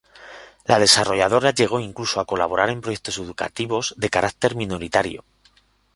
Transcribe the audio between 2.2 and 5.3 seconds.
colaborar en proyectos educativos de carácter minoritario.